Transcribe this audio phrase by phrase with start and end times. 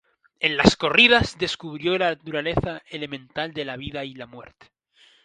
[0.39, 4.71] En las corridas descubrió la naturaleza elemental de la vida y la muerte.